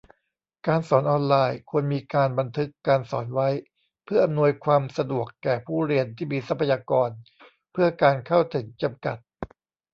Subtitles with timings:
[0.67, 3.49] การสอนออนไลน์ ควรมีการบันทึกการสอนไว้
[4.05, 7.09] เพื่ออำนวยความสะดวกแก่ผู้เรียนที่มีทรัพยากร
[7.71, 9.17] เพื่อการเข้าถึงจำกัด